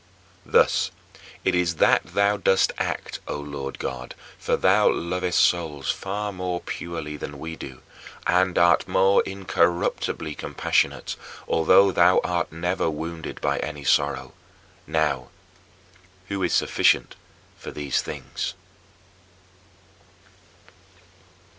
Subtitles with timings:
[0.47, 0.89] Thus
[1.45, 6.59] it is that thou dost act, O Lord God, for thou lovest souls far more
[6.59, 7.83] purely than we do
[8.25, 11.15] and art more incorruptibly compassionate,
[11.47, 14.33] although thou art never wounded by any sorrow.
[14.87, 15.27] Now
[16.29, 17.15] "who is sufficient
[17.59, 18.55] for these things?"